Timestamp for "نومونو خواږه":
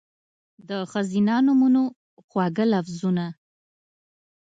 1.45-2.65